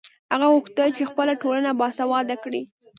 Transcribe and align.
هغه 0.31 0.45
غوښتل 0.53 0.89
چې 0.97 1.03
خپله 1.11 1.33
ټولنه 1.43 1.69
باسواده 1.79 2.35
کړي. 2.43 2.61